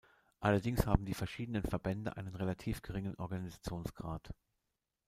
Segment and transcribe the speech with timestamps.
[0.39, 4.33] Allerdings haben die verschiedenen Verbände einen relativ geringen Organisationsgrad.